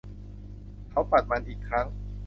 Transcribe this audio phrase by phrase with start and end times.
[0.89, 1.87] เขาปัดมันอีกครั้ง